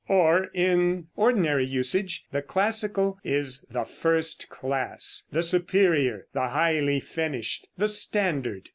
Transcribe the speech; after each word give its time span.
Or, 0.07 0.45
in 0.55 1.09
ordinary 1.15 1.63
usage, 1.63 2.25
the 2.31 2.41
classical 2.41 3.19
is 3.23 3.63
the 3.69 3.83
first 3.85 4.49
class, 4.49 5.25
the 5.31 5.43
superior, 5.43 6.25
the 6.33 6.47
highly 6.47 6.99
finished, 6.99 7.67
the 7.77 7.87
standard. 7.87 8.69